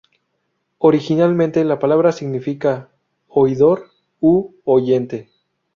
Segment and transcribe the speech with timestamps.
[0.79, 2.89] Originalmente la palabra significa
[3.27, 5.29] "oidor" u "oyente".